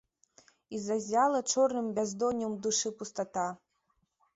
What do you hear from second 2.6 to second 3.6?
душы пустата.